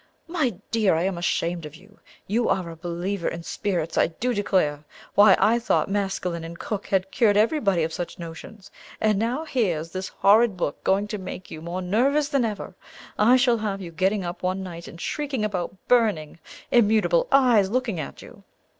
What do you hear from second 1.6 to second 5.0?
of you! You are a believer in spirits, I do declare!